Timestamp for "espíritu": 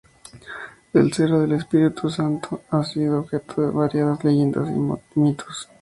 1.51-2.09